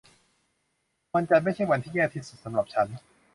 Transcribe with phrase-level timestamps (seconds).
[1.13, 2.87] วันจันทร์ไม่ใช่วันที่แย่ที่สุดสำหรับฉัน